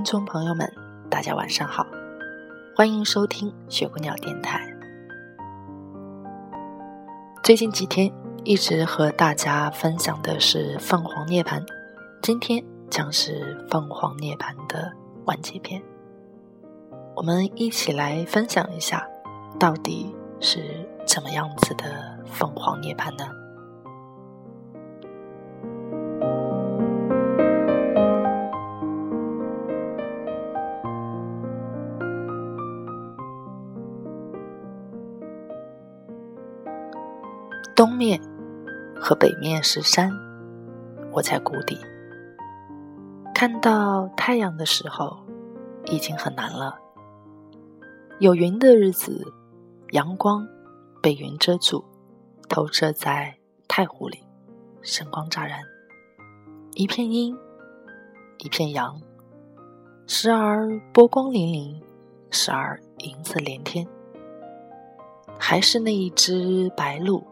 [0.00, 0.66] 听众朋友们，
[1.10, 1.86] 大家晚上好，
[2.74, 4.58] 欢迎收听雪姑娘电台。
[7.42, 8.10] 最近几天
[8.42, 11.62] 一直和大家分享的是凤凰涅槃，
[12.22, 14.90] 今天将是凤凰涅槃的
[15.26, 15.82] 完结篇。
[17.14, 19.06] 我们一起来分享一下，
[19.58, 23.26] 到底是怎么样子的凤凰涅槃呢？
[37.80, 38.20] 东面
[38.94, 40.12] 和北面是山，
[41.12, 41.78] 我在谷底。
[43.34, 45.16] 看到太阳的时候，
[45.86, 46.78] 已经很难了。
[48.18, 49.32] 有云的日子，
[49.92, 50.46] 阳光
[51.00, 51.82] 被云遮住，
[52.50, 53.34] 投射在
[53.66, 54.22] 太湖里，
[54.82, 55.58] 神光乍然，
[56.74, 57.34] 一片阴，
[58.40, 59.00] 一片阳，
[60.06, 61.82] 时而波光粼粼，
[62.30, 63.88] 时而银色连天。
[65.38, 67.24] 还是那一只白鹭。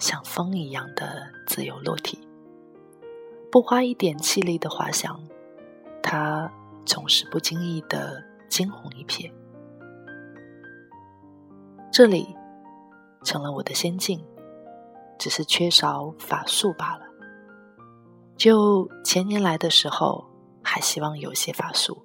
[0.00, 2.18] 像风一样的自由落体，
[3.52, 5.22] 不花一点气力的滑翔，
[6.02, 6.50] 它
[6.86, 9.30] 总是不经意的惊鸿一瞥。
[11.92, 12.34] 这里
[13.22, 14.24] 成了我的仙境，
[15.18, 17.02] 只是缺少法术罢了。
[18.36, 20.24] 就前年来的时候，
[20.62, 22.02] 还希望有些法术，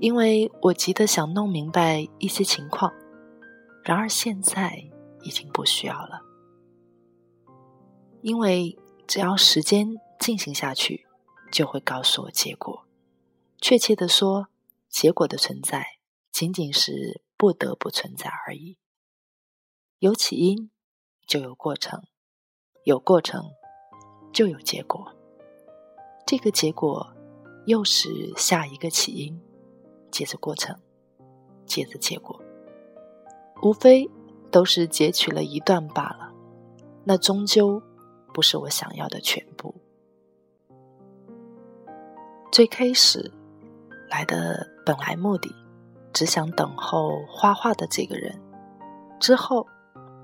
[0.00, 2.92] 因为我急得想弄明白一些情况。
[3.84, 4.82] 然而现在
[5.22, 6.20] 已经不需要了。
[8.26, 8.76] 因为
[9.06, 11.06] 只要时间进行下去，
[11.52, 12.84] 就会告诉我结果。
[13.60, 14.48] 确切的说，
[14.88, 15.86] 结果的存在
[16.32, 18.78] 仅仅是不得不存在而已。
[20.00, 20.72] 有起因，
[21.24, 22.00] 就有过程；
[22.82, 23.44] 有过程，
[24.32, 25.14] 就有结果。
[26.26, 27.14] 这个结果
[27.66, 29.40] 又是下一个起因，
[30.10, 30.76] 接着过程，
[31.64, 32.42] 接着结果，
[33.62, 34.10] 无非
[34.50, 36.34] 都是截取了一段罢了。
[37.04, 37.80] 那终究。
[38.36, 39.74] 不是我想要的全部。
[42.52, 43.32] 最开始
[44.10, 45.50] 来的本来目的，
[46.12, 48.38] 只想等候画画的这个人。
[49.18, 49.66] 之后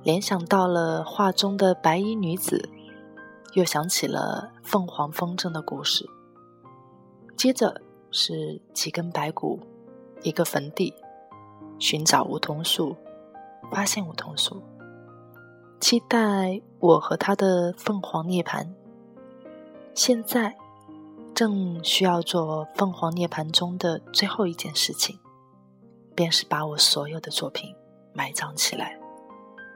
[0.02, 2.68] 联想到了画中的白衣女子，
[3.54, 6.06] 又想起了凤凰风筝的故事。
[7.34, 7.80] 接着
[8.10, 9.58] 是几根白骨，
[10.22, 10.92] 一个坟地，
[11.78, 12.94] 寻找梧桐树，
[13.70, 14.62] 发现梧桐树。
[15.82, 18.64] 期待我和他的凤凰涅槃。
[19.94, 20.56] 现在
[21.34, 25.18] 正需要做凤凰涅槃中的最后一件事情，
[26.14, 27.74] 便是把我所有的作品
[28.14, 28.96] 埋葬起来，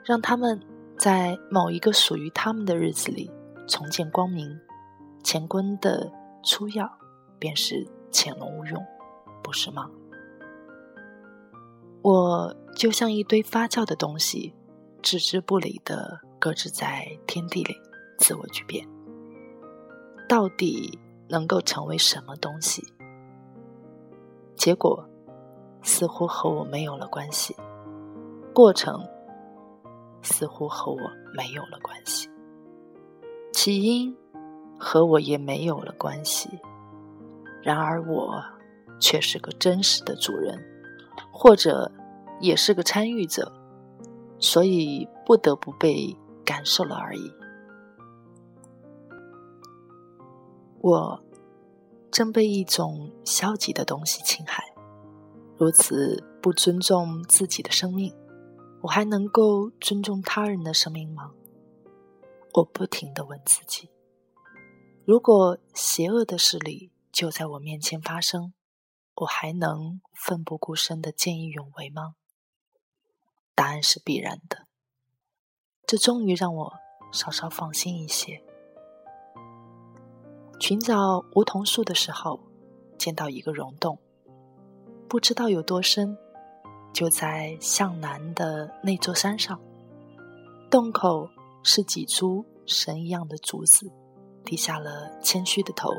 [0.05, 0.63] 让他们
[0.97, 3.29] 在某一个属于他们的日子里
[3.67, 4.49] 重见光明。
[5.25, 6.09] 乾坤的
[6.45, 6.89] 初要
[7.37, 8.81] 便是潜龙勿用，
[9.43, 9.91] 不是吗？
[12.01, 14.55] 我就像一堆发酵的东西。
[15.07, 17.77] 置之不理的搁置在天地里，
[18.19, 18.85] 自我巨变，
[20.29, 22.83] 到底能够成为什么东西？
[24.57, 25.09] 结果
[25.81, 27.55] 似乎和我没有了关系，
[28.53, 29.01] 过程
[30.23, 30.99] 似乎和我
[31.37, 32.29] 没有了关系，
[33.53, 34.13] 起因
[34.77, 36.51] 和我也没有了关系。
[37.63, 38.43] 然而我
[38.99, 40.61] 却是个真实的主人，
[41.31, 41.93] 或者
[42.41, 43.53] 也是个参与者。
[44.39, 47.33] 所以不得不被感受了而已。
[50.81, 51.23] 我
[52.11, 54.65] 正被一种消极的东西侵害，
[55.57, 58.15] 如此不尊重自己的生命，
[58.83, 61.33] 我还能够尊重他人的生命吗？
[62.55, 63.91] 我不停的问自己：
[65.05, 68.53] 如果邪恶的势力就在我面前发生，
[69.17, 72.15] 我还能奋不顾身的见义勇为吗？
[73.57, 74.67] 答案是必然的，
[75.87, 76.75] 这终于让我
[77.11, 78.43] 稍稍放心一些。
[80.61, 82.39] 寻找梧桐树的时候，
[82.99, 83.99] 见到一个溶洞，
[85.09, 86.19] 不知道有多深，
[86.93, 89.59] 就在向南的那座山上。
[90.71, 91.29] 洞口
[91.63, 93.91] 是几株神一样的竹子，
[94.45, 95.91] 低下了谦虚的头。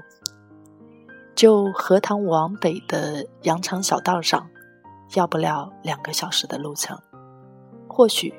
[1.35, 4.47] 就荷塘往北的羊肠小道上，
[5.15, 6.99] 要不了两个小时的路程。
[7.97, 8.31] 或许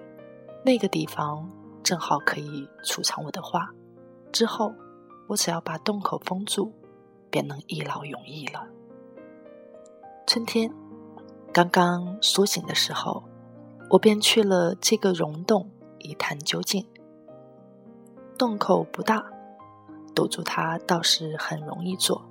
[0.65, 1.51] 那个地方
[1.83, 3.69] 正好可以储藏我的画。
[4.31, 4.73] 之后，
[5.27, 6.71] 我只要把洞口封住，
[7.29, 8.65] 便能一劳永逸了。
[10.29, 10.73] 春天
[11.53, 13.25] 刚刚苏醒的时候，
[13.91, 15.69] 我便去了这个溶洞
[15.99, 16.87] 一探究竟。
[18.39, 19.27] 洞口不大，
[20.15, 22.25] 堵住它倒是很容易做。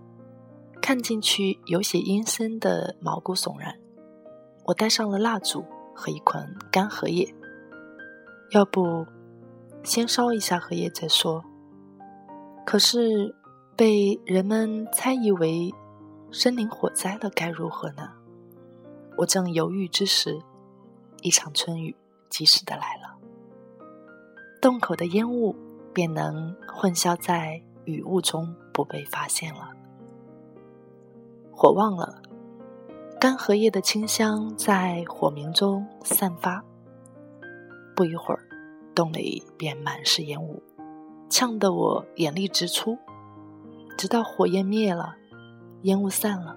[0.81, 3.77] 看进去有些阴森的毛骨悚然。
[4.63, 5.65] 我带上了蜡烛
[5.97, 7.33] 和一捆干荷叶，
[8.51, 9.03] 要不
[9.83, 11.43] 先烧一下荷叶再说。
[12.63, 13.35] 可是
[13.75, 15.73] 被人们猜疑为
[16.31, 18.11] 森林火灾了，该如何呢？
[19.17, 20.39] 我正犹豫之时，
[21.23, 21.95] 一场春雨
[22.29, 23.17] 及时的来了，
[24.61, 25.55] 洞口的烟雾
[25.93, 29.71] 便能混淆在雨雾中，不被发现了。
[31.51, 32.21] 火旺了，
[33.19, 36.63] 干荷叶的清香在火明中散发。
[37.95, 38.39] 不一会儿，
[38.93, 40.61] 洞里便满是烟雾，
[41.27, 42.95] 呛得我眼泪直出。
[43.97, 45.15] 直到火焰灭了，
[45.81, 46.55] 烟雾散了，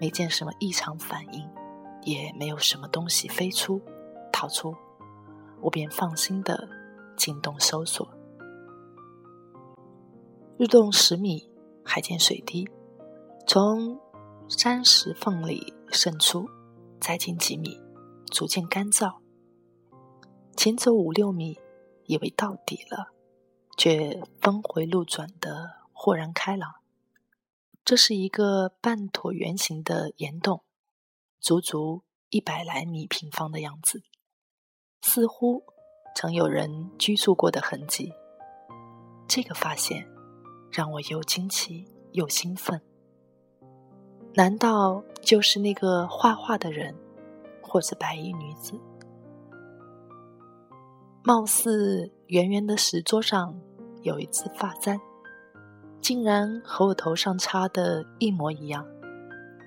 [0.00, 1.48] 没见什么异常反应，
[2.02, 3.80] 也没有什么东西飞出、
[4.32, 4.74] 逃出，
[5.60, 6.68] 我便放心的
[7.16, 8.08] 进洞搜索。
[10.58, 11.48] 入洞十米，
[11.84, 12.68] 还见水滴，
[13.46, 13.96] 从。
[14.48, 16.48] 山石缝里渗出，
[17.00, 17.78] 再进几米，
[18.30, 19.20] 逐渐干燥。
[20.56, 21.58] 前走五六米，
[22.04, 23.12] 以为到底了，
[23.76, 26.74] 却峰回路转的豁然开朗。
[27.84, 30.62] 这是一个半椭圆形的岩洞，
[31.40, 34.02] 足足一百来米平方的样子，
[35.00, 35.64] 似乎
[36.14, 38.12] 曾有人居住过的痕迹。
[39.26, 40.06] 这个发现
[40.70, 42.80] 让我又惊奇又兴奋。
[44.34, 46.94] 难道就是那个画画的人，
[47.60, 48.72] 或者白衣女子？
[51.22, 53.54] 貌似圆圆的石桌上
[54.00, 54.98] 有一只发簪，
[56.00, 58.86] 竟然和我头上插的一模一样，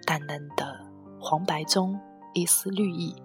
[0.06, 0.80] 淡淡的
[1.20, 2.00] 黄白中
[2.34, 3.16] 一丝绿意。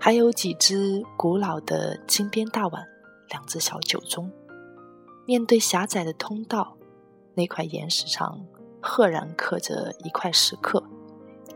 [0.00, 2.84] 还有几只古老的金边大碗，
[3.30, 4.28] 两只小酒盅。
[5.24, 6.76] 面对狭窄的通道，
[7.34, 8.44] 那块岩石上。
[8.80, 10.82] 赫然刻着一块石刻，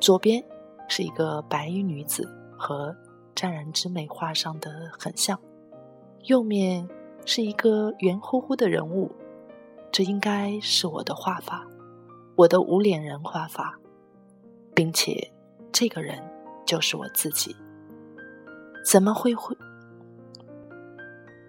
[0.00, 0.44] 左边
[0.88, 2.28] 是一个白衣女子
[2.58, 2.94] 和
[3.34, 5.38] 沾染之美画上的很像，
[6.24, 6.88] 右面
[7.24, 9.10] 是一个圆乎乎的人物，
[9.90, 11.66] 这应该是我的画法，
[12.36, 13.78] 我的无脸人画法，
[14.74, 15.32] 并且
[15.70, 16.22] 这个人
[16.66, 17.56] 就是我自己，
[18.84, 19.56] 怎么会会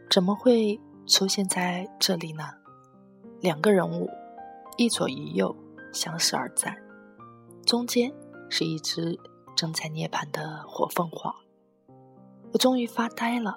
[0.09, 2.43] 怎么会出现在这里呢？
[3.41, 4.07] 两个人物，
[4.77, 5.53] 一左一右。
[5.93, 6.75] 相视而赞，
[7.65, 8.13] 中间
[8.49, 9.17] 是一只
[9.55, 11.33] 正在涅槃的火凤凰。
[12.51, 13.55] 我终于发呆了，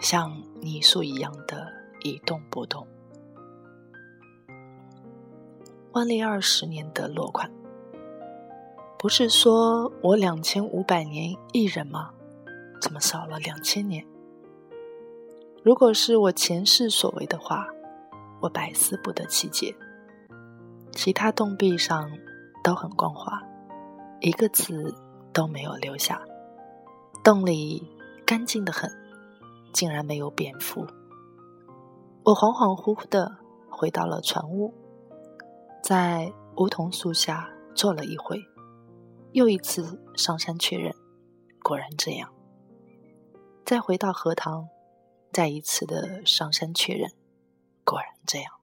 [0.00, 2.86] 像泥塑一样的一动不动。
[5.92, 7.50] 万历二十年的落款，
[8.98, 12.10] 不是说我两千五百年一人吗？
[12.80, 14.06] 怎么少了两千年？
[15.62, 17.66] 如果是我前世所为的话，
[18.40, 19.74] 我百思不得其解。
[20.96, 22.10] 其他洞壁上
[22.64, 23.38] 都很光滑，
[24.20, 24.94] 一个字
[25.30, 26.18] 都没有留下。
[27.22, 27.86] 洞里
[28.24, 28.90] 干净的很，
[29.74, 30.86] 竟然没有蝙蝠。
[32.24, 33.36] 我恍恍惚惚的
[33.68, 34.72] 回到了船屋，
[35.82, 38.42] 在梧桐树下坐了一会，
[39.32, 40.94] 又一次上山确认，
[41.62, 42.32] 果然这样。
[43.66, 44.66] 再回到荷塘，
[45.30, 47.12] 再一次的上山确认，
[47.84, 48.55] 果然这样。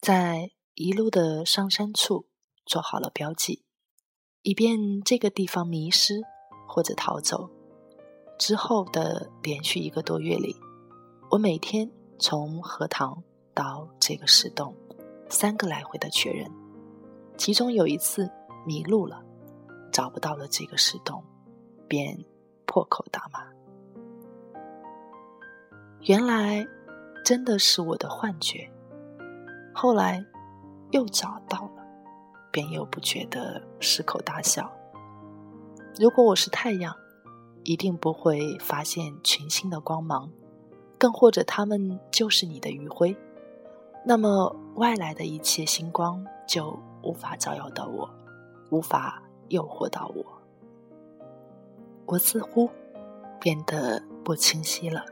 [0.00, 2.28] 在一路的上山处
[2.64, 3.64] 做好了标记，
[4.42, 6.22] 以便这个地方迷失
[6.68, 7.50] 或者逃走。
[8.38, 10.54] 之后的连续一个多月里，
[11.32, 11.90] 我每天
[12.20, 14.72] 从荷塘到这个石洞，
[15.28, 16.48] 三个来回的确认。
[17.36, 18.30] 其中有一次
[18.64, 19.20] 迷路了，
[19.92, 21.24] 找不到了这个石洞，
[21.88, 22.24] 便
[22.66, 23.40] 破口大骂。
[26.02, 26.64] 原来
[27.24, 28.70] 真的是我的幻觉。
[29.80, 30.24] 后来
[30.90, 31.86] 又找到了，
[32.50, 34.68] 便又不觉得失口大笑。
[36.00, 36.92] 如果我是太阳，
[37.62, 40.28] 一定不会发现群星的光芒，
[40.98, 43.16] 更或者他们就是你的余晖，
[44.04, 48.10] 那么外来的一切星光就无法照耀到我，
[48.72, 50.24] 无法诱惑到我，
[52.04, 52.68] 我似乎
[53.38, 55.04] 变得不清晰了，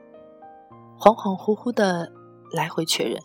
[0.98, 2.12] 恍恍惚惚的
[2.52, 3.22] 来回确认，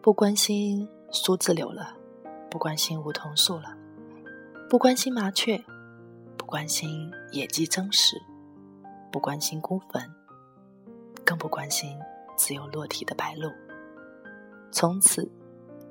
[0.00, 1.94] 不关心苏子柳了，
[2.48, 3.76] 不关心梧桐树了，
[4.70, 5.62] 不关心麻雀，
[6.36, 8.16] 不关心野鸡争食，
[9.10, 10.00] 不关心孤坟，
[11.24, 11.98] 更不关心
[12.36, 13.52] 自由落体的白鹭。
[14.70, 15.28] 从此，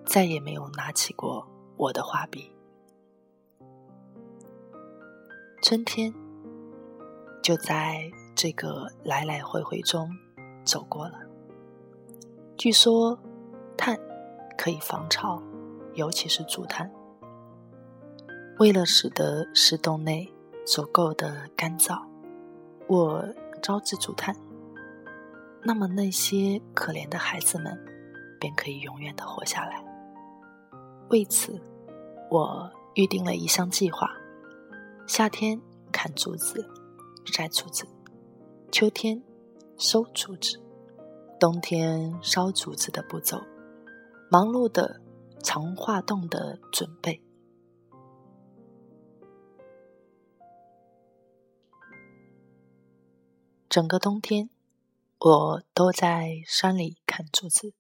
[0.05, 1.45] 再也没有拿起过
[1.75, 2.49] 我的画笔。
[5.61, 6.13] 春天
[7.43, 10.09] 就在这个来来回回中
[10.63, 11.19] 走过了。
[12.55, 13.19] 据说，
[13.77, 13.97] 炭
[14.57, 15.41] 可以防潮，
[15.93, 16.91] 尤其是竹炭。
[18.59, 20.27] 为了使得石洞内
[20.65, 22.01] 足够的干燥，
[22.87, 23.23] 我
[23.61, 24.35] 招致竹炭。
[25.63, 27.77] 那么那些可怜的孩子们。
[28.39, 29.83] 便可以永远的活下来。
[31.09, 31.59] 为此，
[32.29, 34.11] 我预定了一项计划：
[35.07, 35.59] 夏天
[35.91, 36.63] 砍竹子、
[37.25, 37.83] 摘竹子；
[38.71, 39.19] 秋天
[39.75, 40.59] 收竹子；
[41.39, 43.41] 冬天烧竹子的步骤，
[44.29, 45.01] 忙碌的
[45.41, 47.21] 藏化洞的准备。
[53.69, 54.49] 整个冬天，
[55.19, 57.73] 我都在山里砍竹子。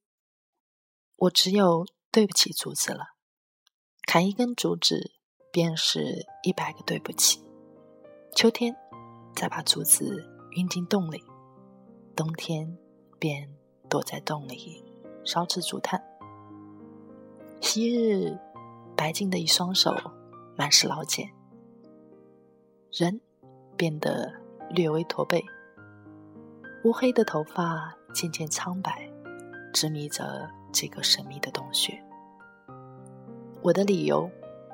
[1.17, 3.15] 我只有对不起竹子了，
[4.05, 5.11] 砍一根竹子
[5.51, 7.43] 便是一百个对不起。
[8.35, 8.75] 秋天
[9.35, 11.23] 再把竹子运进洞里，
[12.15, 12.77] 冬天
[13.19, 13.53] 便
[13.89, 14.85] 躲在洞里
[15.25, 16.16] 烧制竹炭。
[17.59, 18.37] 昔日
[18.95, 19.95] 白净的一双手
[20.55, 21.31] 满是老茧，
[22.91, 23.19] 人
[23.75, 24.31] 变得
[24.69, 25.43] 略微驼背，
[26.83, 29.09] 乌黑的头发渐渐苍白，
[29.73, 30.49] 执迷着。
[30.73, 32.03] 这个神秘的洞穴，
[33.63, 34.29] 我的理由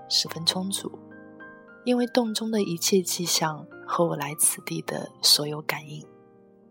[0.10, 0.92] 十分充足，
[1.86, 6.06] 因为洞中的一切迹象和我来此地的所有感应，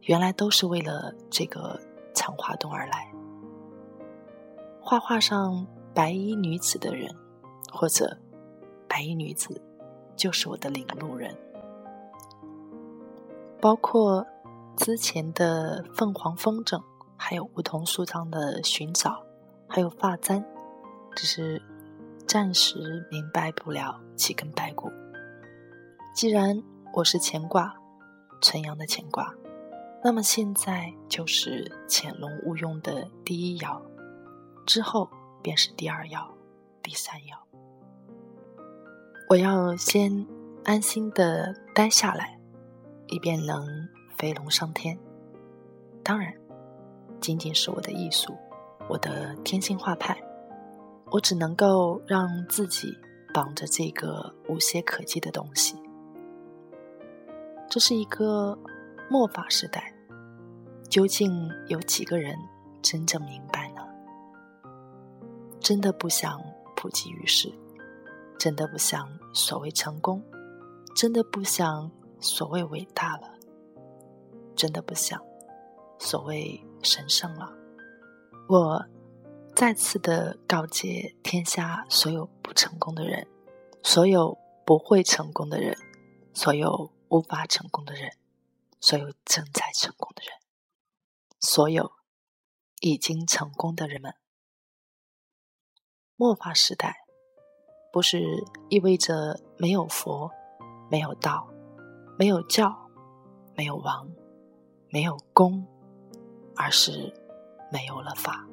[0.02, 1.80] 原来都是为了这个
[2.12, 3.10] 藏花洞而来。
[4.80, 7.14] 画画上白衣女子的人，
[7.72, 8.16] 或者
[8.88, 9.60] 白衣女子，
[10.16, 11.36] 就是我的领路人，
[13.60, 14.26] 包括
[14.76, 16.82] 之前的凤凰风筝。
[17.24, 19.24] 还有梧桐树上的寻找，
[19.68, 20.44] 还有发簪，
[21.14, 21.62] 只是
[22.26, 24.90] 暂时明白不了几根白骨。
[26.12, 26.60] 既然
[26.92, 27.76] 我是乾卦，
[28.40, 29.32] 纯阳的乾卦，
[30.02, 33.80] 那么现在就是潜龙勿用的第一爻，
[34.66, 35.08] 之后
[35.42, 36.32] 便是第二要、
[36.82, 37.36] 第三要。
[39.28, 40.26] 我要先
[40.64, 42.38] 安心的待下来，
[43.08, 43.66] 以便能
[44.16, 44.98] 飞龙上天。
[46.02, 46.32] 当然。
[47.20, 48.36] 仅仅是我的艺术，
[48.88, 50.20] 我的天性画派，
[51.12, 52.92] 我只能够让自己
[53.32, 55.80] 绑着这个无懈可击的东西。
[57.70, 58.58] 这是一个
[59.08, 59.94] 末法时代，
[60.90, 62.36] 究竟有几个人
[62.82, 63.61] 真正明白？
[65.62, 66.42] 真的不想
[66.74, 67.52] 普及于世，
[68.38, 70.22] 真的不想所谓成功，
[70.94, 71.90] 真的不想
[72.20, 73.38] 所谓伟大了，
[74.56, 75.22] 真的不想
[75.98, 76.62] 所谓。
[76.84, 77.48] 神圣了，
[78.48, 78.84] 我
[79.54, 83.28] 再次的告诫天下所有不成功的人，
[83.84, 85.78] 所有不会成功的人，
[86.34, 88.10] 所有无法成功的人，
[88.80, 90.32] 所有正在成功的人，
[91.38, 91.92] 所有
[92.80, 94.12] 已经成功的人们。
[96.22, 97.04] 末法时代，
[97.92, 100.30] 不是意味着没有佛，
[100.88, 101.48] 没有道，
[102.16, 102.72] 没有教，
[103.56, 104.08] 没有王，
[104.88, 105.66] 没有公。
[106.54, 107.12] 而是
[107.72, 108.46] 没有了法，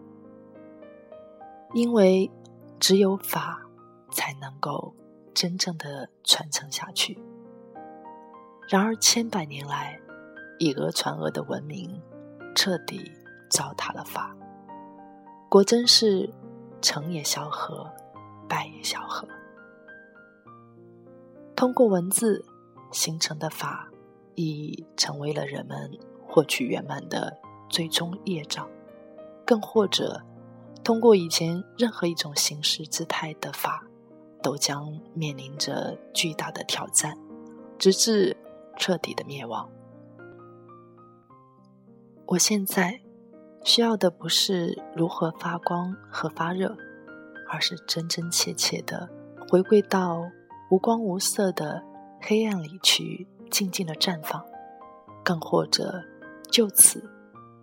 [1.73, 2.31] 因为
[2.79, 3.59] 只有法
[4.09, 4.95] 才能够
[5.35, 7.21] 真正的传承下去。
[8.69, 9.99] 然而千百年来，
[10.59, 12.01] 以讹传讹的文明
[12.55, 13.11] 彻底
[13.49, 14.33] 糟蹋了法，
[15.49, 16.33] 果真是
[16.81, 17.91] 成也萧何，
[18.48, 19.27] 败也萧何。
[21.55, 22.45] 通过文字
[22.91, 23.89] 形成的法，
[24.36, 27.38] 已成为了人们获取圆满的。
[27.71, 28.67] 最终业障，
[29.45, 30.24] 更或者
[30.83, 33.86] 通过以前任何一种形式姿态的法，
[34.41, 37.15] 都将面临着巨大的挑战，
[37.77, 38.36] 直至
[38.75, 39.69] 彻底的灭亡。
[42.25, 43.00] 我现在
[43.63, 46.75] 需要的不是如何发光和发热，
[47.50, 49.10] 而是真真切切的
[49.50, 50.22] 回归到
[50.72, 51.84] 无光无色的
[52.22, 54.44] 黑暗里去，静静的绽放，
[55.24, 56.04] 更或者
[56.50, 57.04] 就此。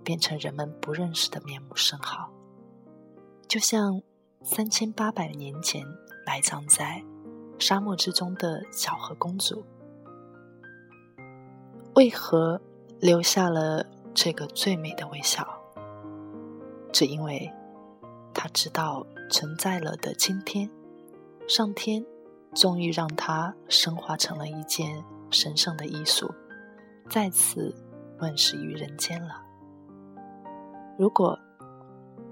[0.04, 2.30] 变成人们不认识的面目甚好，
[3.48, 4.00] 就像
[4.40, 5.84] 三千八百年前
[6.24, 7.02] 埋葬在
[7.58, 9.64] 沙漠之中的小河公主，
[11.96, 12.60] 为何
[13.00, 13.84] 留下了
[14.14, 15.55] 这个最美的微笑？
[16.92, 17.52] 只因为
[18.32, 20.70] 他知道存在了的今天，
[21.48, 22.04] 上天
[22.54, 26.32] 终于让他升华成了一件神圣的艺术，
[27.08, 27.74] 再次
[28.20, 29.42] 问世于人间了。
[30.98, 31.38] 如果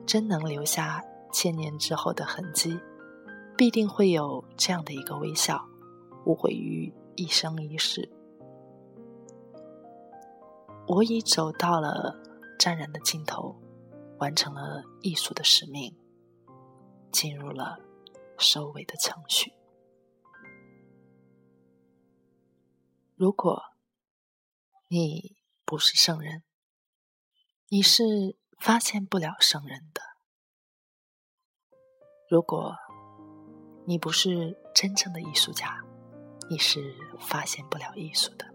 [0.07, 2.81] 真能留下千年之后的痕迹。
[3.57, 5.65] 必定会有这样的一个微笑，
[6.25, 8.11] 无悔于一生一世。
[10.89, 12.17] 我已走到了
[12.59, 13.55] 沾染的尽头，
[14.19, 15.97] 完成了艺术的使命，
[17.13, 17.79] 进入了
[18.39, 19.53] 收尾的程序。
[23.17, 23.63] 如果
[24.89, 26.43] 你不是圣人，
[27.69, 30.01] 你是发现不了圣人的。
[32.29, 32.77] 如果。
[33.87, 35.85] 你不是真正的艺术家，
[36.49, 38.47] 你是发现不了艺术的。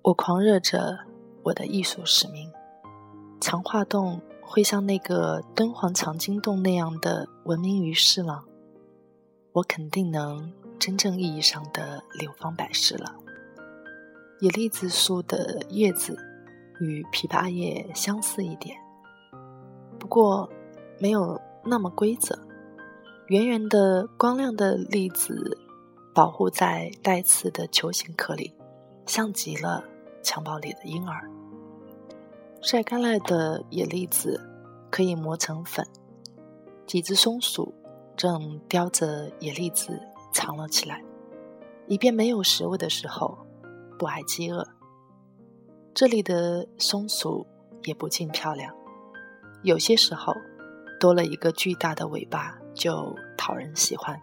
[0.00, 0.96] 我狂热着
[1.42, 2.48] 我的艺术使命，
[3.40, 8.44] 强化洞会像那个敦煌藏经洞那样的闻名于世吗？
[9.52, 13.14] 我肯定能真正意义上的流芳百世了。
[14.40, 16.18] 野栗子树的叶子
[16.80, 18.76] 与枇杷叶相似一点，
[19.98, 20.50] 不过
[20.98, 22.38] 没有那么规则。
[23.28, 25.56] 圆圆的、光亮的粒子，
[26.14, 28.52] 保护在带刺的球形壳里，
[29.06, 29.84] 像极了
[30.22, 31.30] 襁褓里的婴儿。
[32.62, 34.40] 晒干了的野栗子
[34.88, 35.84] 可以磨成粉。
[36.86, 37.74] 几只松鼠
[38.16, 40.00] 正叼着野栗子
[40.32, 41.02] 藏了起来，
[41.86, 43.36] 以便没有食物的时候
[43.98, 44.66] 不挨饥饿。
[45.92, 47.46] 这里的松鼠
[47.84, 48.72] 也不尽漂亮，
[49.62, 50.32] 有些时候
[51.00, 52.58] 多了一个巨大的尾巴。
[52.74, 54.18] 就讨人喜欢，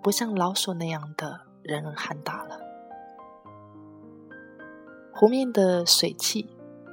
[0.00, 2.60] 不像老鼠那样的人人喊打了。
[5.12, 6.48] 湖面的水汽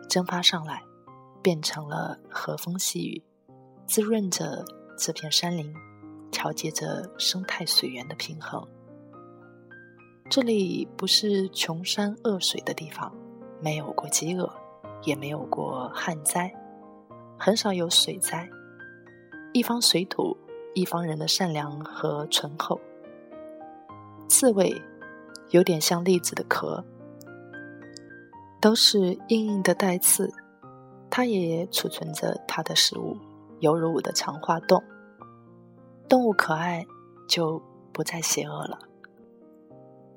[0.09, 0.83] 蒸发上来，
[1.41, 3.23] 变成了和风细雨，
[3.85, 4.63] 滋润着
[4.97, 5.73] 这片山林，
[6.31, 8.65] 调节着生态水源的平衡。
[10.29, 13.13] 这里不是穷山恶水的地方，
[13.61, 14.51] 没有过饥饿，
[15.03, 16.53] 也没有过旱灾，
[17.37, 18.49] 很少有水灾。
[19.53, 20.37] 一方水土。
[20.77, 22.77] 一方人的善良和醇厚，
[24.27, 24.75] 刺猬
[25.51, 26.83] 有点像栗子的壳，
[28.59, 30.33] 都是硬硬的带刺。
[31.09, 33.17] 它也储存着它的食物，
[33.59, 34.83] 犹如我的长化洞。
[36.09, 36.85] 动物可爱，
[37.27, 37.61] 就
[37.93, 38.79] 不再邪恶了。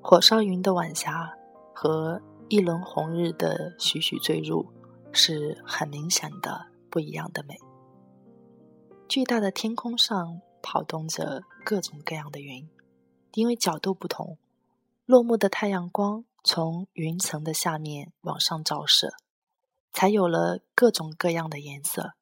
[0.00, 1.34] 火烧云的晚霞
[1.74, 4.66] 和一轮红日的徐徐坠入，
[5.12, 7.58] 是很明显的不一样的美。
[9.08, 10.40] 巨大的天空上。
[10.60, 12.68] 跑动着各种各样的云，
[13.34, 14.36] 因为角度不同，
[15.06, 19.12] 落幕的太阳光从云层的下面往上照射，
[19.92, 22.12] 才有了各种各样的颜色。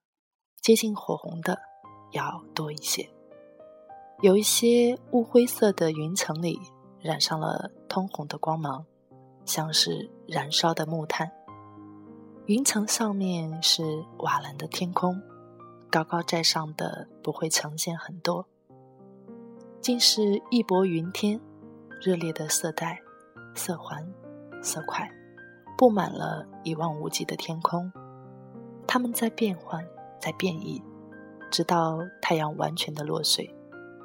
[0.60, 1.60] 接近火红的
[2.12, 3.08] 要多一些，
[4.20, 6.58] 有一些雾灰色的云层里
[7.00, 8.84] 染上了通红的光芒，
[9.44, 11.30] 像是燃烧的木炭。
[12.46, 15.22] 云层上面是瓦蓝的天空。
[15.88, 18.46] 高高在上的不会呈现很多，
[19.80, 21.40] 竟是义薄云天，
[22.02, 23.00] 热烈的色带、
[23.56, 24.06] 色环、
[24.62, 25.10] 色块，
[25.76, 27.90] 布满了一望无际的天空。
[28.86, 29.84] 它们在变换，
[30.20, 30.82] 在变异，
[31.50, 33.52] 直到太阳完全的落水，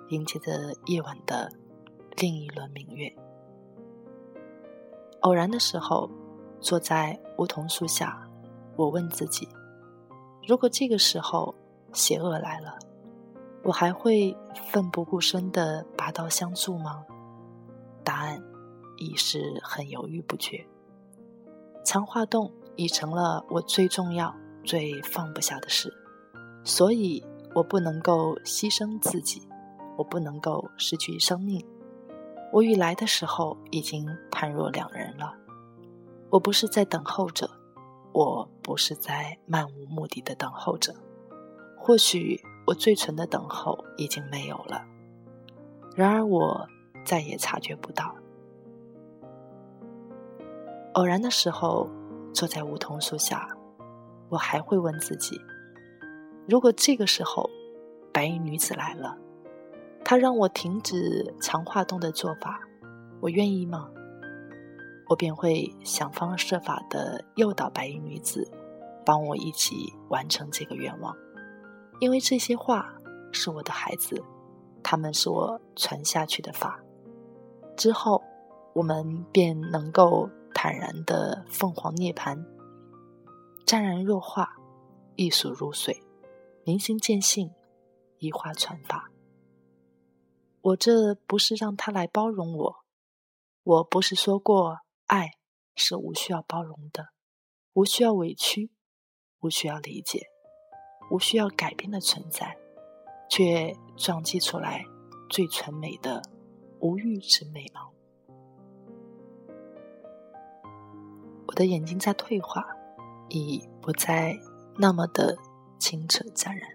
[0.10, 1.52] 迎接着夜晚的
[2.18, 3.14] 另一轮明月。
[5.20, 6.10] 偶然的时候，
[6.60, 8.28] 坐在梧桐树下，
[8.76, 9.48] 我问自己：
[10.48, 11.54] 如果这个时候。
[11.94, 12.80] 邪恶来了，
[13.66, 14.34] 我还会
[14.72, 17.04] 奋不顾身的拔刀相助吗？
[18.02, 18.42] 答案
[19.02, 20.64] 已是很犹豫不决。
[21.84, 24.34] 强化洞已成了我最重要、
[24.64, 25.92] 最放不下的事，
[26.64, 29.42] 所以我不能够牺牲自己，
[29.98, 31.66] 我不能够失去生命。
[32.54, 35.34] 我与来的时候已经判若两人了。
[36.30, 37.50] 我不是在等候着，
[38.14, 40.94] 我不是在漫无目的的等候着。
[41.76, 44.86] 或许我最纯的等候已经没有了，
[45.96, 46.68] 然而我
[47.04, 48.16] 再也察觉不到。
[50.94, 51.90] 偶然的时候，
[52.34, 53.48] 坐在梧桐树下，
[54.28, 55.40] 我还会问自己：
[56.48, 57.50] 如果这个时候
[58.12, 59.18] 白衣女子来了，
[60.04, 62.60] 她让我停止强化洞的做法，
[63.22, 63.90] 我愿意吗？
[65.08, 68.46] 我便会想方设法的诱导白衣女子，
[69.06, 71.16] 帮我一起完成这个愿望。
[72.00, 72.94] 因为这些话
[73.32, 74.22] 是我的孩子，
[74.84, 76.82] 他们是我传下去的法，
[77.78, 78.22] 之后，
[78.74, 80.30] 我们便能够
[80.64, 82.46] 坦然的凤凰涅槃，
[83.66, 84.58] 湛然若化，
[85.16, 86.04] 艺术如水，
[86.64, 87.52] 明心见性，
[88.20, 89.10] 一花传法。
[90.62, 92.76] 我这不是让他来包容我，
[93.64, 95.32] 我不是说过，爱
[95.74, 97.08] 是无需要包容的，
[97.74, 98.70] 无需要委屈，
[99.40, 100.28] 无需要理解，
[101.10, 102.56] 无需要改变的存在，
[103.28, 104.86] 却撞击出来
[105.28, 106.22] 最纯美的
[106.82, 107.92] 无欲之美貌。
[111.52, 112.66] 我的眼睛在退化，
[113.28, 114.40] 已不再
[114.78, 115.38] 那么的
[115.78, 116.70] 清澈湛然，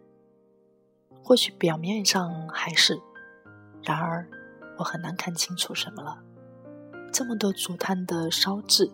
[1.24, 3.00] 或许表面上还是。
[3.82, 4.28] 然而，
[4.76, 6.18] 我很难看清楚什么了。
[7.10, 8.92] 这么多竹炭的烧制，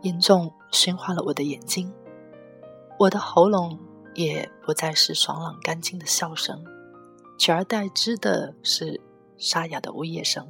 [0.00, 1.92] 严重熏化了我的眼睛。
[2.98, 3.78] 我的喉咙
[4.14, 6.64] 也不再是爽朗干净的笑声，
[7.36, 8.98] 取而代之的是
[9.36, 10.48] 沙哑的呜咽声。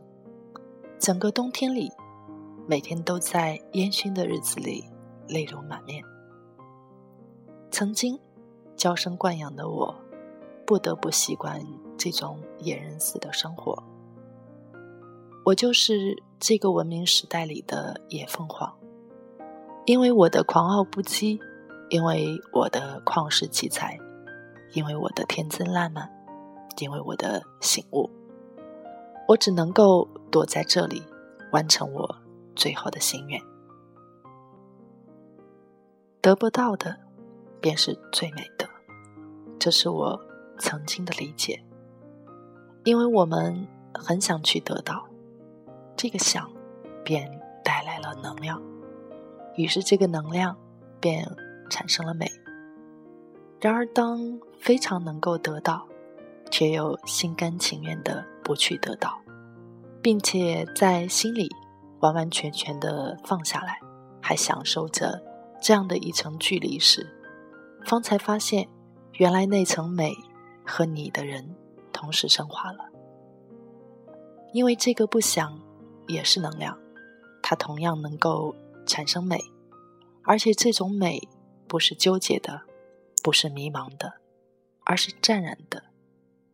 [1.01, 1.91] 整个冬天里，
[2.70, 4.85] 每天都在烟熏的日子里，
[5.26, 6.04] 泪流满面。
[7.70, 8.20] 曾经
[8.76, 9.94] 娇生惯养的我，
[10.66, 11.59] 不得不习惯。
[11.96, 13.83] 这种野人似的生活，
[15.46, 18.72] 我就是这个文明时代里的野凤凰。
[19.87, 21.40] 因为我的狂傲不羁，
[21.88, 23.98] 因为我的旷世奇才，
[24.74, 26.09] 因为我的天真烂漫，
[26.78, 28.09] 因为我的醒悟，
[29.26, 31.02] 我只能够躲在这里，
[31.50, 32.16] 完成我
[32.59, 33.40] 最后的心愿。
[36.21, 36.99] 得不到的，
[37.61, 38.68] 便是最美的。
[39.61, 40.21] 这是我
[40.59, 41.64] 曾经的理解。
[42.83, 45.07] 因为我们很想去得到，
[45.97, 46.51] 这个想，
[47.05, 47.31] 便
[47.62, 48.61] 带来了能量，
[49.55, 50.57] 于是这个能量
[51.01, 51.25] 便
[51.71, 52.27] 产生了美。
[53.61, 55.87] 然而，当非常能够得到，
[56.51, 59.21] 却又心甘情愿的不去得到，
[60.03, 61.49] 并且在心里
[62.01, 63.79] 完完全全的放下来，
[64.21, 65.23] 还享受着
[65.61, 67.07] 这样的一层距离时，
[67.85, 68.69] 方才发现，
[69.15, 70.15] 原来那层美
[70.67, 71.55] 和你的人。
[71.91, 72.89] 同时升华了，
[74.53, 75.61] 因为这个不想
[76.07, 76.79] 也是能量，
[77.43, 78.55] 它同样能够
[78.87, 79.43] 产生美，
[80.23, 81.29] 而且这种美
[81.67, 82.63] 不是纠结的，
[83.21, 84.21] 不是迷茫的，
[84.85, 85.87] 而是湛然的、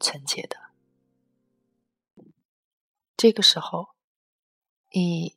[0.00, 0.56] 纯洁的。
[3.14, 3.88] 这个时候，
[4.94, 5.34] 你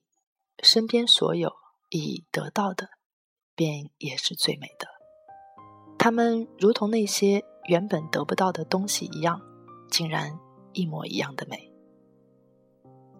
[0.61, 1.51] 身边所有
[1.89, 2.89] 已得到的，
[3.55, 4.87] 便也是最美的。
[5.97, 9.41] 它们如同那些原本得不到的东西一样。
[9.89, 10.37] 竟然
[10.73, 11.71] 一模一样的美。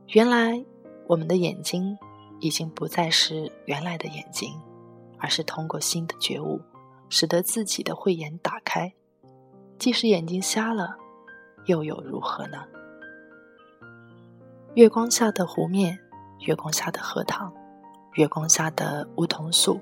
[0.10, 0.65] 原来
[1.08, 1.97] 我们的眼睛
[2.41, 4.62] 已经不再是原来的眼睛，
[5.17, 6.60] 而是通过新的觉悟，
[7.08, 8.93] 使得自己的慧眼打开。
[9.80, 10.97] 即使眼睛瞎了，
[11.67, 12.65] 又有如何呢？
[14.76, 15.97] 月光下的湖面，
[16.39, 17.52] 月光下的荷塘，
[18.13, 19.80] 月光下的梧桐树，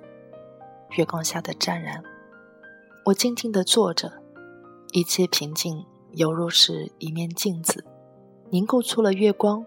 [0.98, 2.04] 月光下的湛然。
[3.06, 4.12] 我静静地坐着，
[4.92, 5.86] 一切平静。
[6.12, 7.84] 犹如是一面镜子，
[8.50, 9.66] 凝固出了月光，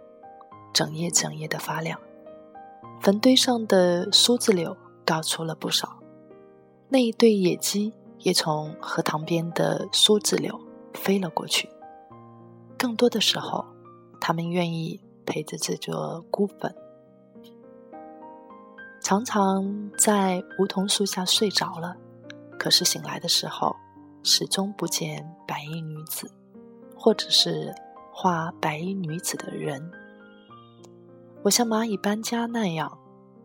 [0.72, 2.00] 整夜整夜的发亮。
[3.02, 4.74] 坟堆上的梳子柳
[5.04, 5.98] 高出了不少，
[6.88, 10.58] 那一对野鸡也从荷塘边的梳子柳
[10.94, 11.68] 飞了过去。
[12.78, 13.66] 更多的时候，
[14.18, 16.74] 它们愿意陪着这座孤坟，
[19.02, 21.94] 常常在梧桐树下睡着了，
[22.58, 23.76] 可是醒来的时候，
[24.22, 26.30] 始终不见白衣女子。
[27.00, 27.72] 或者是
[28.10, 29.92] 画白衣女子的人，
[31.44, 32.98] 我像蚂蚁搬家那样，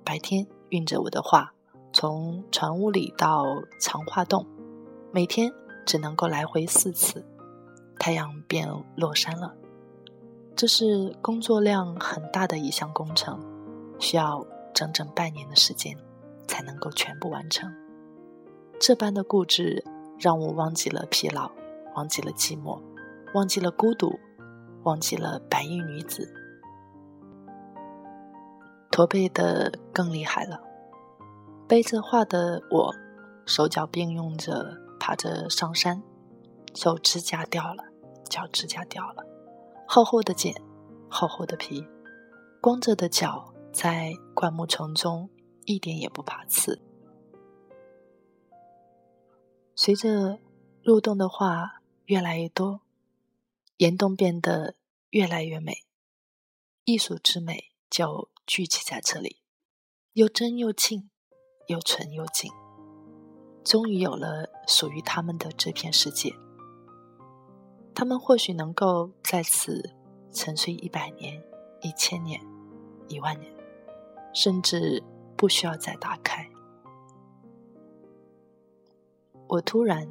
[0.04, 1.54] 白天运着我的画
[1.94, 3.46] 从船屋里到
[3.80, 4.48] 藏画洞，
[5.12, 5.54] 每天
[5.86, 7.24] 只能够来回四次，
[8.00, 9.54] 太阳便落山了。
[10.56, 13.40] 这是工作量很大的一项工程，
[14.00, 15.98] 需要整整半年的时间
[16.48, 17.74] 才能够全部完成。
[18.80, 19.84] 这般的固执
[20.20, 21.52] 让我忘记了疲劳，
[21.96, 22.80] 忘记了寂寞。
[23.34, 24.20] 忘记了孤独，
[24.84, 26.32] 忘记了白衣女子，
[28.92, 30.62] 驼背的更厉害了。
[31.68, 32.94] 背着画的我，
[33.48, 36.04] 手脚并用着爬着上山，
[36.76, 37.86] 手指甲掉了，
[38.30, 39.26] 脚指甲掉了，
[39.96, 40.60] 厚厚的茧，
[41.08, 41.86] 厚厚的皮，
[42.60, 45.30] 光着的脚在灌木丛中
[45.66, 46.82] 一点也不怕刺。
[49.76, 50.40] 随着
[50.82, 52.82] 入洞的画越来越多。
[53.78, 54.74] 岩洞变得
[55.12, 55.86] 越来越美，
[56.86, 59.44] 艺术之美就聚集在这里，
[60.14, 61.12] 又真又静，
[61.68, 62.52] 又纯又静。
[63.64, 66.34] 终于有了属于他们的这片世界。
[67.96, 69.92] 他们或许能够在此
[70.32, 71.42] 沉睡一百年、
[71.82, 72.42] 一千年，
[73.08, 73.54] 一万年，
[74.34, 75.04] 甚至
[75.38, 76.50] 不需要再打开。
[79.48, 80.08] 我突然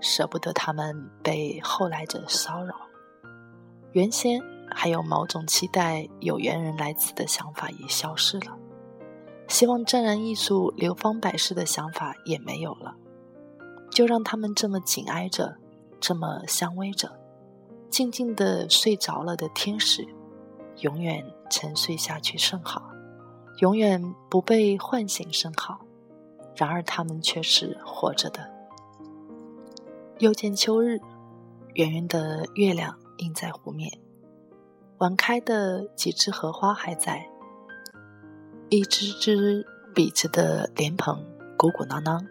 [0.00, 2.74] 舍不得他们被后来者骚扰，
[3.92, 8.58] 原先还有某种期待有缘人来此的想法也消失了，
[9.48, 12.94] 希望湛然艺术流芳百世的想法也没有了，
[13.90, 15.56] 就让他们这么紧挨着，
[16.06, 17.18] 这么相偎着，
[17.90, 20.06] 静静的睡着了的天使，
[20.82, 22.80] 永远沉睡下去甚好，
[23.58, 25.80] 永远不被唤醒甚好。
[26.54, 28.48] 然而他们却是活着的。
[30.20, 31.00] 又见秋日，
[31.74, 33.98] 圆圆的月亮映在湖面，
[34.98, 37.28] 晚开的几枝荷花还在，
[38.68, 41.20] 一只只笔直的莲蓬
[41.56, 42.24] 鼓鼓囊囊，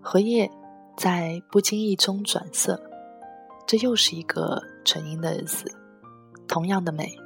[0.00, 0.50] 荷叶
[0.96, 2.80] 在不经意中转色。
[3.66, 5.72] 这又是一个纯阴的日子，
[6.46, 7.16] 同样的美，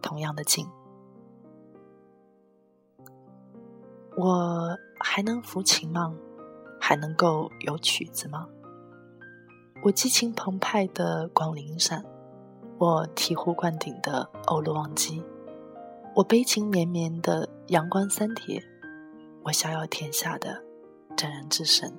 [0.00, 0.68] 同样的静。
[4.16, 6.14] 我还能抚琴吗？
[6.80, 8.46] 还能够有曲子吗？
[9.82, 12.04] 我激情澎湃的广陵散，
[12.78, 15.22] 我醍醐灌顶的欧陆望机，
[16.14, 18.62] 我悲情绵绵的阳关三帖，
[19.44, 20.62] 我逍遥天下的
[21.16, 21.92] 真人之神。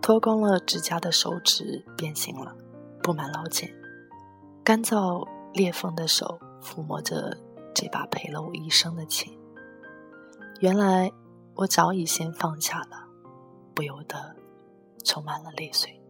[0.00, 2.56] 脱光了指甲的手指变形了，
[3.02, 3.72] 布满老茧，
[4.62, 7.36] 干燥裂缝的手抚摸着
[7.74, 9.36] 这把陪了我一生的琴。
[10.60, 11.12] 原来
[11.54, 13.06] 我早已先放下了，
[13.74, 14.36] 不由得。
[15.04, 16.02] 充满了泪水，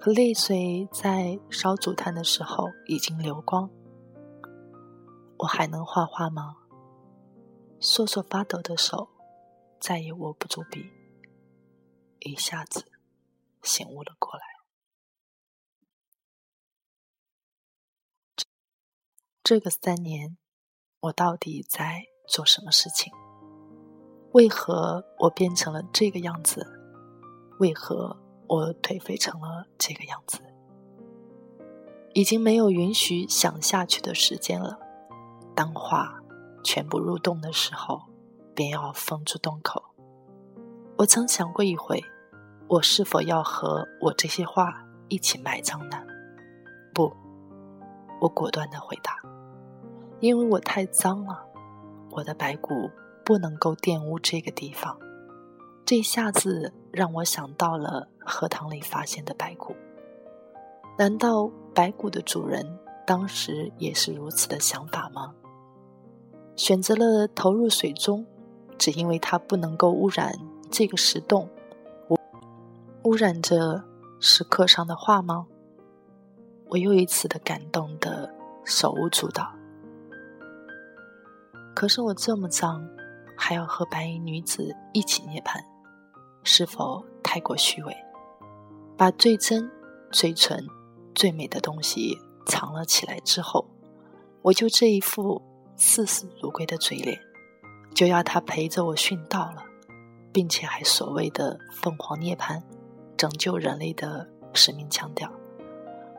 [0.00, 3.68] 可泪水在烧竹炭的时候已经流光。
[5.36, 6.56] 我还能画画吗？
[7.78, 9.10] 瑟瑟发抖的手
[9.78, 10.90] 再也握不住笔，
[12.20, 12.86] 一下子
[13.66, 14.40] 醒悟了过来。
[19.42, 20.38] 这个三年，
[21.00, 23.12] 我到底在做什么事情？
[24.32, 26.66] 为何我变成了这个样子？
[27.58, 28.16] 为何
[28.48, 30.40] 我颓废成了这个样子？
[32.12, 34.78] 已经没有允许想下去的时间了。
[35.54, 36.20] 当话
[36.64, 38.02] 全部入洞的时候，
[38.54, 39.82] 便要封住洞口。
[40.98, 42.02] 我曾想过一回，
[42.68, 46.02] 我是否要和我这些话一起埋葬呢？
[46.92, 47.12] 不，
[48.20, 49.16] 我果断的回答，
[50.18, 51.46] 因为我太脏了，
[52.10, 52.90] 我的白骨
[53.24, 54.98] 不能够玷污这个地方。
[55.84, 59.76] 这一下子让我想到了荷塘里发现的白骨。
[60.98, 62.66] 难道白骨的主人
[63.06, 65.32] 当时也是如此的想法吗？
[66.56, 68.26] 选择了投入水中，
[68.76, 70.36] 只因为它不能够污染
[70.68, 71.48] 这个石洞，
[73.06, 73.84] 污染着
[74.18, 75.46] 石刻上的画吗？
[76.68, 79.54] 我又一次的感动的手舞足蹈。
[81.72, 82.84] 可是我这么脏，
[83.38, 85.60] 还要和白衣女子一起涅槃。
[86.42, 87.96] 是否太过虚伪？
[88.96, 89.70] 把最真、
[90.10, 90.66] 最纯、
[91.14, 93.68] 最美的东西藏了起来之后，
[94.42, 95.40] 我就这一副
[95.76, 97.16] 视死如归的嘴脸，
[97.94, 99.62] 就要他陪着我殉道了，
[100.32, 102.60] 并且还所谓的凤凰涅槃、
[103.16, 105.30] 拯救人类的使命强调，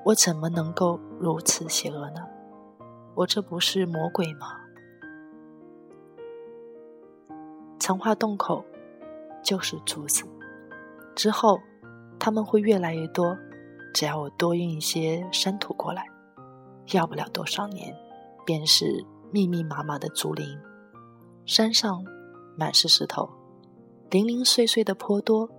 [0.05, 2.21] 我怎么能够如此邪恶呢？
[3.15, 4.47] 我这不是魔鬼吗？
[7.79, 8.63] 藏化洞口。
[9.43, 10.25] 就是竹子，
[11.15, 11.57] 之后
[12.19, 13.37] 他们会越来越多。
[13.93, 16.03] 只要我多运一些山土过来，
[16.91, 17.95] 要不了多少年，
[18.45, 20.45] 便是密密麻麻的竹林。
[21.45, 22.03] 山上
[22.57, 23.29] 满是石头，
[24.09, 25.49] 零零碎碎的颇多。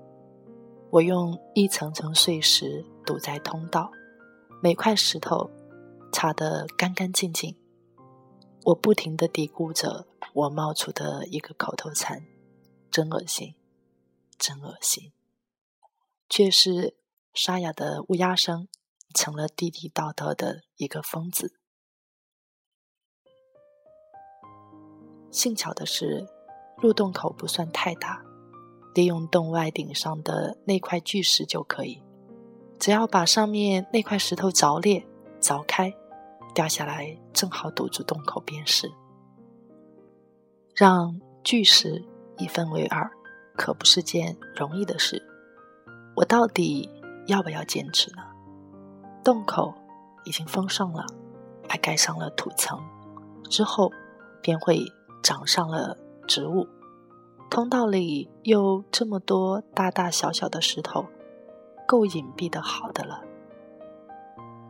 [0.90, 3.90] 我用一层层碎石堵在通道，
[4.62, 5.50] 每块石头
[6.12, 7.56] 擦得干干净净。
[8.64, 12.22] 我不停地嘀咕着我冒出的一个口头禅：
[12.90, 13.54] 真恶心。
[14.38, 15.12] 真恶心，
[16.28, 16.94] 却是
[17.34, 18.68] 沙哑的乌鸦声，
[19.12, 21.58] 成了地地道道的一个疯子。
[25.32, 26.28] 幸巧的是，
[26.76, 28.24] 入洞口不算太大，
[28.98, 32.02] 利用洞外顶上的那块巨石就可以。
[32.80, 35.06] 只要把上面那块石头凿裂、
[35.40, 35.94] 凿开，
[36.52, 38.90] 掉下来正好堵住洞口便是。
[40.74, 42.04] 让巨石
[42.38, 43.08] 一分为二。
[43.56, 45.20] 可不是件容易的事，
[46.14, 46.88] 我到底
[47.26, 48.22] 要不要坚持呢？
[49.22, 49.72] 洞口
[50.24, 51.04] 已经封上了，
[51.68, 52.80] 还盖上了土层，
[53.48, 53.92] 之后
[54.40, 54.84] 便会
[55.22, 56.66] 长上了植物。
[57.50, 61.06] 通道里又这么多大大小小的石头，
[61.86, 63.22] 够隐蔽的好的了。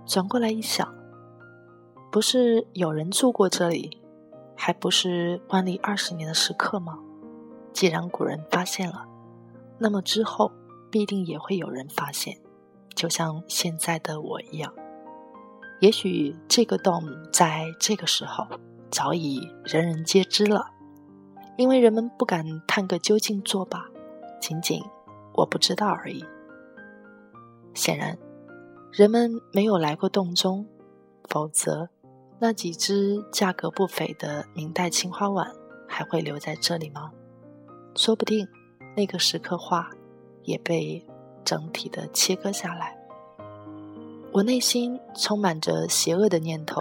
[0.06, 0.94] 转过来一想，
[2.10, 4.00] 不是有人住过这里，
[4.56, 6.98] 还不是万历二十年的时刻吗？
[7.72, 9.06] 既然古人发现了，
[9.78, 10.50] 那么之后
[10.90, 12.38] 必定也会有人发现，
[12.94, 14.72] 就像现在的我一样。
[15.80, 18.46] 也许这个洞在这个时候
[18.90, 20.70] 早已人人皆知了，
[21.58, 23.84] 因为人们不敢探个究竟作罢，
[24.40, 24.80] 仅仅
[25.34, 26.24] 我不知道而已。
[27.74, 28.16] 显然，
[28.92, 30.64] 人们没有来过洞中，
[31.24, 31.88] 否则
[32.38, 35.52] 那几只价格不菲的明代青花碗
[35.88, 37.10] 还会留在这里吗？
[37.96, 38.46] 说不定
[38.96, 39.90] 那个石刻画
[40.44, 41.04] 也被
[41.44, 42.96] 整体的切割下来。
[44.30, 46.80] 我内心充满着邪恶的念头，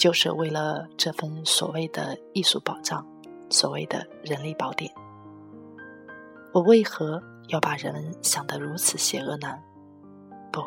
[0.00, 3.06] 就是为了这份所谓的艺术保障，
[3.50, 4.90] 所谓的人力宝典。
[6.52, 9.58] 我为何要把人们想得如此邪恶呢？
[10.52, 10.62] 不，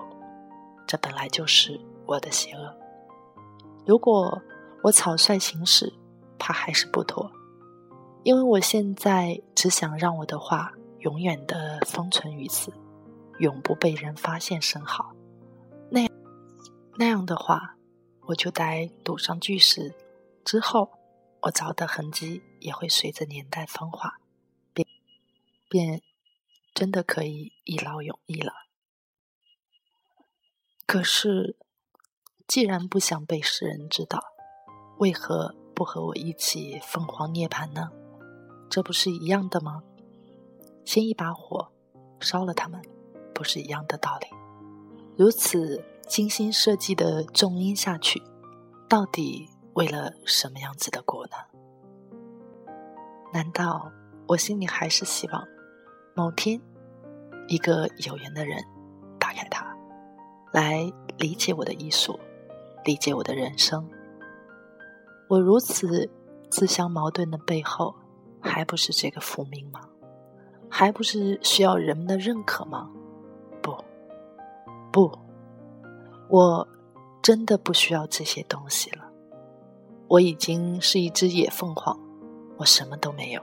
[0.85, 2.73] 这本来就是我的邪恶。
[3.85, 4.41] 如果
[4.81, 5.91] 我草率行事，
[6.37, 7.29] 怕还是不妥，
[8.23, 12.71] 因为我现在只想让我的话永远的封存于此，
[13.39, 15.13] 永不被人发现甚好。
[16.95, 17.75] 那样的话，
[18.27, 19.91] 我就得堵上巨石，
[20.45, 20.87] 之后
[21.41, 24.19] 我凿的痕迹也会随着年代风化，
[24.73, 24.87] 便
[25.69, 26.01] 便
[26.73, 28.53] 真的可以一劳永逸了。
[30.87, 31.57] 可是，
[32.47, 34.23] 既然不想被世人知道，
[34.97, 37.91] 为何不和我一起凤凰涅槃呢？
[38.69, 39.83] 这不是一样的吗？
[40.85, 41.71] 先一把火
[42.19, 42.81] 烧了他们，
[43.33, 44.27] 不是一样的道理？
[45.17, 45.83] 如此。
[46.05, 48.21] 精心设计的重音下去，
[48.89, 51.37] 到底为了什么样子的果呢？
[53.33, 53.91] 难道
[54.27, 55.43] 我心里还是希望
[56.13, 56.61] 某天
[57.47, 58.63] 一个有缘的人
[59.19, 59.65] 打开它，
[60.51, 62.19] 来理解我的艺术，
[62.85, 63.89] 理解我的人生？
[65.27, 66.07] 我如此
[66.51, 67.95] 自相矛盾的背后，
[68.39, 69.81] 还不是这个宿命吗？
[70.69, 72.91] 还不是需要人们的认可吗？
[73.63, 73.75] 不，
[74.91, 75.11] 不。
[76.29, 76.67] 我
[77.21, 79.09] 真的不需要这些东西了。
[80.07, 81.97] 我已经是一只野凤凰，
[82.63, 83.41] 我什么都没有，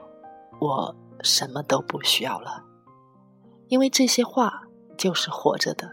[0.57, 2.63] 我什么都不需要了。
[3.67, 4.63] 因为这些话
[4.97, 5.91] 就是活着的，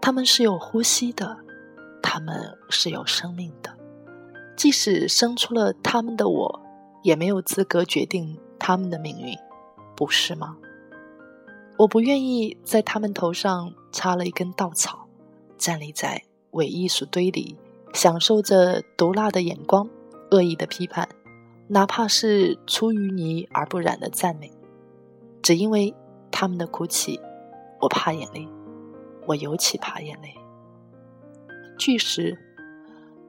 [0.00, 1.38] 他们是有呼吸的，
[2.02, 3.72] 他们是有生命的。
[4.56, 6.60] 即使生出了他们的我，
[7.04, 9.38] 也没有资格决定他们的命运，
[9.94, 10.56] 不是吗？
[11.78, 15.06] 我不愿意在他们头上插了一根稻草。
[15.56, 16.20] 站立在
[16.50, 17.56] 伪艺术堆里，
[17.92, 19.88] 享受着毒辣的眼光、
[20.32, 21.08] 恶意的批判，
[21.68, 24.50] 哪怕是出淤泥而不染的赞美，
[25.42, 25.94] 只因为
[26.30, 27.20] 他们的哭泣，
[27.80, 28.48] 我怕眼泪，
[29.26, 30.34] 我尤其怕眼泪。
[31.78, 32.38] 巨石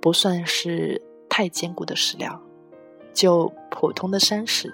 [0.02, 2.42] 不算是太坚固的石料，
[3.14, 4.74] 就普通的山石，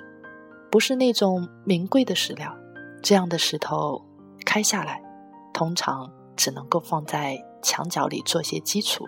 [0.69, 2.55] 不是那种名贵的石料，
[3.01, 4.03] 这样的石头
[4.45, 5.01] 开下来，
[5.53, 6.11] 通常。
[6.37, 9.07] 只能够放在墙角里做些基础，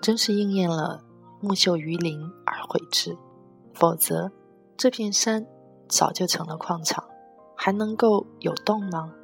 [0.00, 1.02] 真是应验了
[1.42, 3.16] “木秀于林而毁之”。
[3.78, 4.32] 否则，
[4.76, 5.46] 这片山
[5.88, 7.08] 早就成了矿场，
[7.56, 9.14] 还能够有洞吗？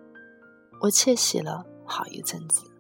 [0.81, 2.71] 我窃喜了好一阵子。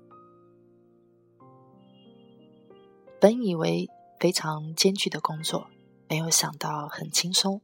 [3.20, 5.66] 本以为非常艰巨的工作，
[6.08, 7.60] 没有想到很轻松。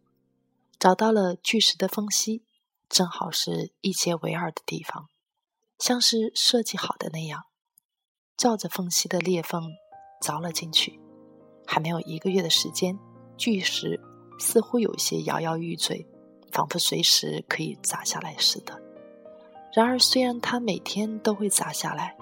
[0.76, 2.42] 找到了巨石的缝隙，
[2.88, 5.06] 正好是一截为二的地方。
[5.78, 7.44] 像是设计好的那样，
[8.36, 9.62] 照着缝隙的裂缝
[10.20, 10.98] 凿了进去。
[11.64, 12.98] 还没有一个月的时间，
[13.40, 13.98] 巨石
[14.38, 16.06] 似乎有些摇摇欲坠，
[16.52, 18.78] 仿佛随时可以砸下来似的。
[19.72, 22.14] 然而，虽然它每天都会砸下来，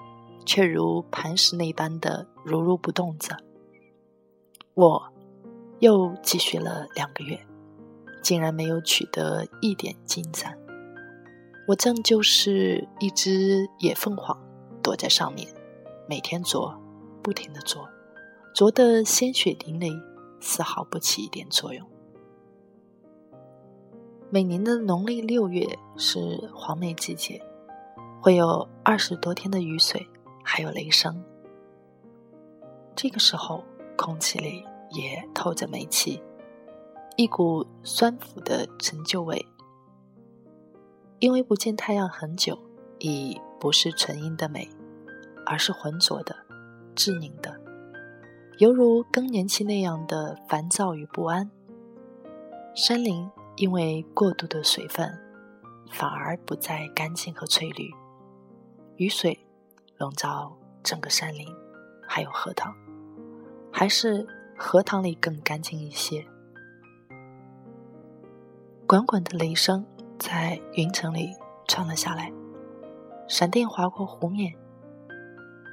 [0.45, 3.35] 却如磐石那般的如如不动着。
[4.75, 5.11] 我
[5.79, 7.37] 又继续了两个月，
[8.23, 10.57] 竟然没有取得一点进展。
[11.67, 14.39] 我正就是一只野凤凰，
[14.81, 15.45] 躲在上面，
[16.07, 16.73] 每天啄，
[17.21, 17.85] 不停的啄，
[18.55, 20.01] 啄得鲜血淋漓，
[20.39, 21.87] 丝毫不起一点作用。
[24.29, 25.67] 每年的农历六月
[25.97, 27.41] 是黄梅季节，
[28.21, 30.07] 会有二十多天的雨水，
[30.43, 31.23] 还有雷声。
[32.95, 33.63] 这个时候，
[33.97, 36.21] 空气里也透着煤气，
[37.17, 39.45] 一股酸腐的陈旧味。
[41.17, 42.57] 因为不见太阳很久，
[42.99, 44.69] 已不是纯阴的美，
[45.45, 46.35] 而是浑浊的、
[46.95, 47.58] 致凝的，
[48.59, 51.49] 犹如更年期那样的烦躁与不安。
[52.75, 55.17] 山林因为过度的水分，
[55.89, 57.89] 反而不再干净和翠绿。
[58.97, 59.39] 雨水
[59.97, 61.47] 笼罩整个山林，
[62.05, 62.75] 还有荷塘，
[63.71, 66.27] 还是荷塘里更干净一些，
[68.85, 69.85] 滚滚的雷声
[70.17, 71.29] 在云层里
[71.65, 72.29] 传了下来，
[73.25, 74.53] 闪电划过湖面，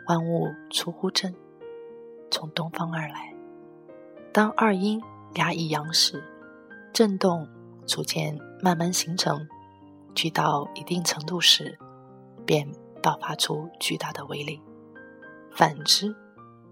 [0.06, 1.34] 万物出乎震，
[2.30, 3.34] 从东方而来。
[4.32, 5.00] 当二阴
[5.34, 6.22] 压抑阳时，
[6.92, 7.48] 震动
[7.86, 9.46] 逐渐慢慢形成，
[10.14, 11.78] 聚到一定程度时，
[12.44, 12.70] 便
[13.02, 14.60] 爆发出巨大的威力。
[15.50, 16.14] 反之，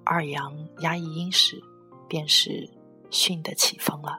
[0.05, 1.63] 二阳压抑阴时，
[2.09, 2.69] 便是
[3.11, 4.19] 巽的起风了。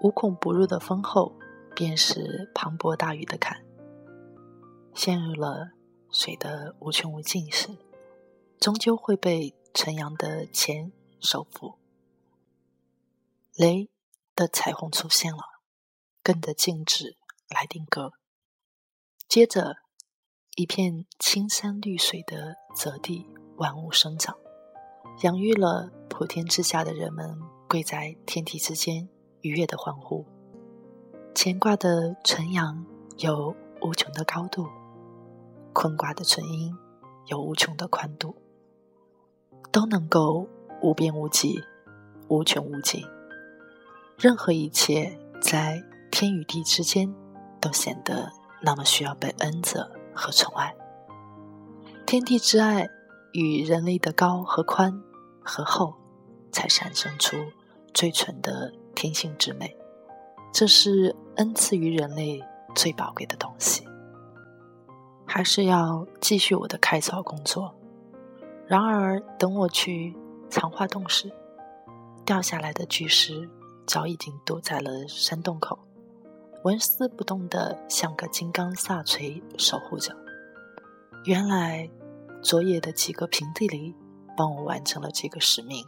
[0.00, 1.32] 无孔不入的风后，
[1.76, 3.56] 便是磅礴大雨的坎。
[4.94, 5.70] 陷入了
[6.10, 7.68] 水的无穷无尽时，
[8.60, 11.78] 终究会被晨阳的钱收服。
[13.56, 13.88] 雷
[14.36, 15.42] 的彩虹出现了，
[16.22, 17.16] 跟着静止
[17.48, 18.12] 来定格。
[19.26, 19.76] 接着，
[20.56, 24.36] 一片青山绿水的泽地，万物生长，
[25.22, 29.08] 养育了普天之下的人们，跪在天地之间。
[29.42, 30.26] 愉悦的欢呼，
[31.34, 32.84] 乾卦的纯阳
[33.16, 34.68] 有无穷的高度，
[35.72, 36.76] 坤卦的纯阴
[37.24, 38.36] 有无穷的宽度，
[39.70, 40.46] 都能够
[40.82, 41.62] 无边无际、
[42.28, 43.04] 无穷无尽。
[44.18, 47.14] 任何一切在天与地之间，
[47.60, 48.30] 都显得
[48.62, 50.74] 那么需要被恩泽和宠爱。
[52.06, 52.88] 天地之爱
[53.32, 55.02] 与人类的高和宽
[55.42, 55.94] 和厚，
[56.52, 57.36] 才产生出
[57.92, 58.72] 最纯的。
[58.92, 59.74] 天性之美，
[60.52, 62.44] 这是恩赐于人类
[62.74, 63.82] 最宝贵的东西。
[65.26, 67.74] 还是要继续我的开凿工作。
[68.70, 70.16] 然而，等我去
[70.48, 71.28] 藏化洞时，
[72.24, 73.50] 掉下来的巨石
[73.84, 75.76] 早已经堵在了山洞口，
[76.62, 80.16] 纹丝不动的像个金刚萨锤守护着。
[81.24, 81.90] 原来，
[82.44, 83.92] 昨夜的几个平地里
[84.36, 85.84] 帮我完成了这个使命。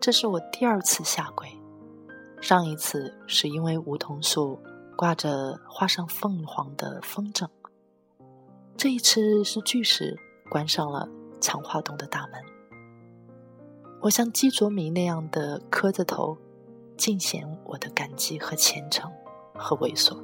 [0.00, 1.48] 这是我第二次下跪。
[2.40, 4.58] 上一次是因为梧桐树
[4.96, 7.46] 挂着画上凤凰的风筝，
[8.76, 10.18] 这一次是巨石
[10.50, 11.08] 关上了
[11.44, 12.42] 藏化洞的大门。
[14.00, 16.38] 我像鸡啄米那样的磕着头，
[16.96, 19.12] 尽显我的感激和虔诚
[19.54, 20.16] 和猥琐。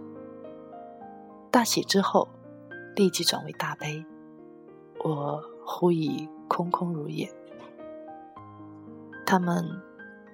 [1.50, 2.26] 大喜之后，
[2.96, 4.02] 立即转为大悲，
[5.04, 7.30] 我忽已空空如也。
[9.26, 9.82] 他们。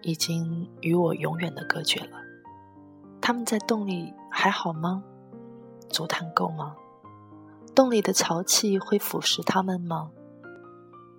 [0.02, 2.18] 已经与我永远的隔绝了。
[3.20, 5.02] 他们在洞里还好吗？
[5.88, 6.76] 足坛够吗？
[7.74, 10.12] 洞里的潮气会腐蚀他们吗？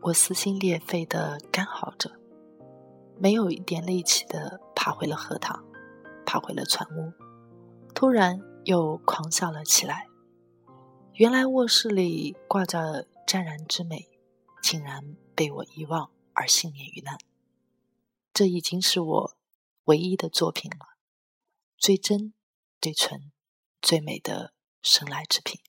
[0.01, 2.11] 我撕心裂肺的干嚎着，
[3.17, 5.65] 没有一点力气的爬回了荷塘，
[6.25, 7.11] 爬回了船屋。
[7.93, 10.07] 突然又狂笑了起来。
[11.13, 14.07] 原来卧室里挂着湛然之美，
[14.61, 17.17] 竟然被我遗忘而幸免于难。
[18.31, 19.37] 这已经是我
[19.85, 20.97] 唯一的作品了，
[21.75, 22.33] 最真、
[22.79, 23.31] 最纯、
[23.81, 25.59] 最美的生来之品。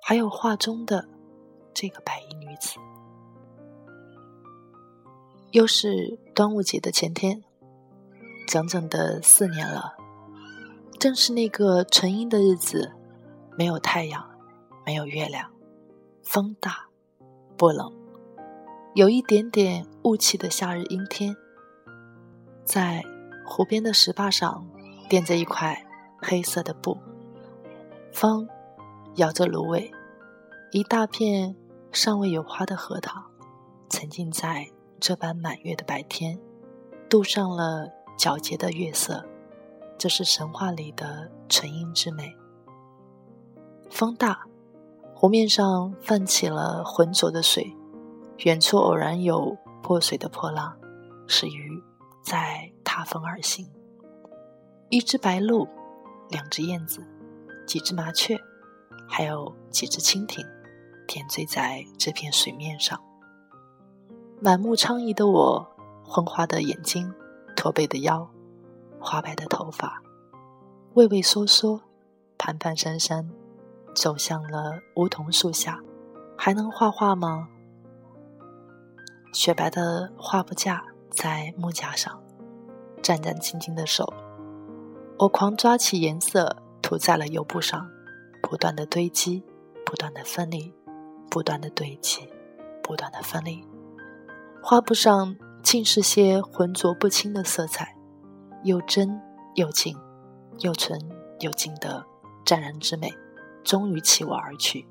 [0.00, 1.08] 还有画中的
[1.74, 2.78] 这个白衣女子。
[5.56, 7.42] 又是端午节的前天，
[8.46, 9.94] 整整的四年了，
[11.00, 12.92] 正是那个纯阴的日子，
[13.56, 14.22] 没有太阳，
[14.84, 15.50] 没有月亮，
[16.22, 16.88] 风大，
[17.56, 17.90] 不冷，
[18.94, 21.34] 有一点点雾气的夏日阴天。
[22.62, 23.02] 在
[23.46, 24.68] 湖边的石坝上
[25.08, 25.86] 垫着一块
[26.18, 26.98] 黑色的布，
[28.12, 28.46] 风
[29.14, 29.90] 摇着芦苇，
[30.70, 31.56] 一大片
[31.92, 33.24] 尚未有花的荷塘，
[33.88, 34.68] 沉浸在
[35.00, 36.38] 这般满月的白天，
[37.08, 37.88] 镀上了
[38.18, 39.24] 皎洁的月色，
[39.98, 42.34] 这是神话里的纯阴之美。
[43.90, 44.44] 风大，
[45.14, 47.76] 湖面上泛起了浑浊的水，
[48.44, 50.76] 远处偶然有破水的波浪，
[51.26, 51.82] 是鱼。
[52.22, 53.70] 在踏风而行，
[54.88, 55.68] 一只白鹭，
[56.28, 57.00] 两只燕子，
[57.68, 58.36] 几只麻雀，
[59.06, 60.44] 还有几只蜻蜓，
[61.06, 63.00] 点缀在这片水面上。
[64.40, 65.66] 满目疮痍的我，
[66.04, 67.12] 昏花的眼睛，
[67.54, 68.28] 驼背的腰，
[68.98, 70.02] 花白的头发，
[70.94, 71.80] 畏畏缩缩，
[72.38, 73.26] 蹒蹒跚跚，
[73.94, 75.80] 走向了梧桐树下。
[76.36, 77.48] 还能画画吗？
[79.32, 80.84] 雪白的画布架。
[81.08, 82.20] 在木架上，
[83.00, 84.12] 战战兢兢的手，
[85.18, 87.88] 我狂抓起颜色，涂在了油布上，
[88.42, 89.42] 不断的堆积，
[89.86, 90.74] 不断的分离，
[91.30, 92.28] 不断的堆积，
[92.82, 93.66] 不断的分离。
[94.68, 97.96] 画布上尽是些浑浊不清的色彩，
[98.64, 99.22] 又真
[99.54, 99.96] 又静，
[100.58, 101.00] 又纯
[101.38, 102.04] 又静的
[102.44, 103.14] 湛然之美，
[103.62, 104.84] 终于弃我而去。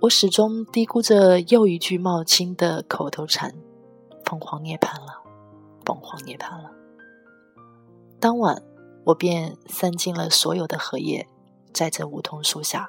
[0.00, 3.52] 我始终低估着又一句冒青的口头禅。
[4.24, 5.22] 凤凰涅槃了，
[5.84, 6.72] 凤凰涅槃了。
[8.18, 8.62] 当晚，
[9.04, 11.28] 我便散尽了所有的荷叶，
[11.74, 12.88] 在这梧桐树下，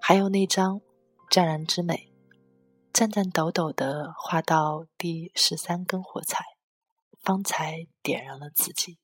[0.00, 0.80] 还有那张
[1.30, 2.09] 湛然之美，
[2.92, 6.44] 颤颤抖抖的画到第十三根火柴，
[7.22, 8.98] 方才点燃了自己。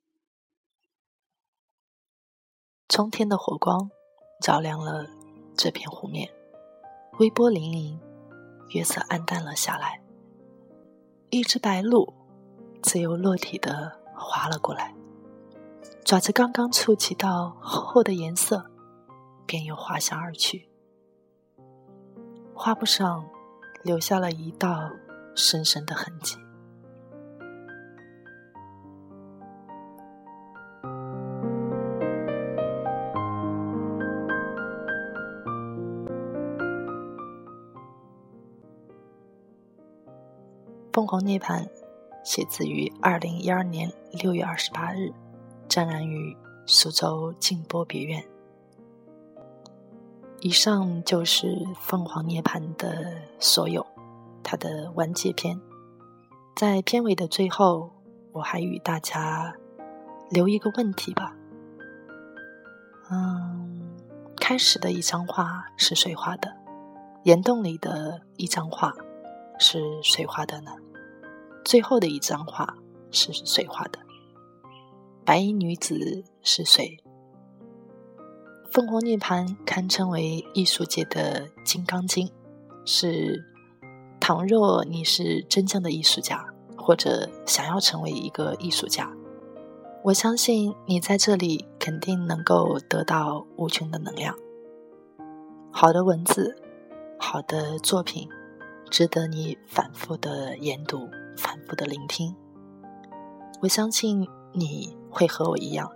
[2.89, 3.91] 冲天的火光
[4.41, 5.07] 照亮了
[5.57, 6.31] 这片湖面，
[7.19, 7.99] 微波粼粼，
[8.75, 10.01] 月色暗淡了下来。
[11.31, 12.13] 一只白鹭
[12.83, 14.95] 自由落体的滑了过来。
[16.05, 18.71] 爪子刚刚触及到厚厚的颜色，
[19.47, 20.69] 便又滑翔而去。
[22.55, 23.29] 画布上
[23.87, 24.91] 留下了一道
[25.37, 26.37] 深深的痕迹。
[40.93, 41.65] 凤凰涅槃，
[42.25, 45.13] 写自于二零一二年六月二十八日。
[45.69, 48.25] 湛然于苏州静波别院。
[50.41, 51.47] 以上就是
[51.81, 53.85] 《凤凰涅槃》的所有，
[54.43, 55.59] 它的完结篇。
[56.55, 57.91] 在片尾的最后，
[58.33, 59.55] 我还与大家
[60.31, 61.35] 留一个问题吧。
[63.11, 63.97] 嗯，
[64.37, 66.55] 开始的一张画是谁画的？
[67.25, 68.95] 岩洞里的一张画
[69.59, 70.73] 是谁画的呢？
[71.65, 72.77] 最后的一张画
[73.11, 73.99] 是谁画的？
[75.25, 76.99] 白衣女子是谁？
[78.77, 82.31] 凤凰涅槃堪称为艺术界的金刚经，
[82.85, 83.43] 是
[84.21, 86.45] 倘若你是真正的艺术家，
[86.77, 89.11] 或者想要成为一个艺术家，
[90.05, 94.37] 我相信你在这里肯定能够得到无穷的能量。
[95.73, 96.55] 好的文字，
[97.19, 98.29] 好的作品，
[98.91, 102.37] 值得你反复的研读，反复的聆听。
[103.63, 104.95] 我相信你。
[105.09, 105.91] 会和我一样，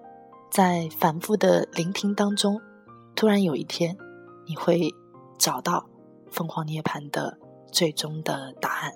[0.51, 2.59] 在反复的聆听当中，
[3.15, 3.97] 突然有一天，
[4.47, 4.95] 你会
[5.39, 5.89] 找到
[6.31, 7.39] 凤凰涅槃的
[7.71, 8.93] 最终的答案。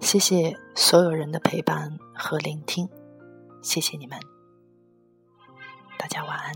[0.00, 2.88] 谢谢所有人的陪伴和聆听，
[3.60, 4.18] 谢谢你们，
[5.98, 6.52] 大家晚安。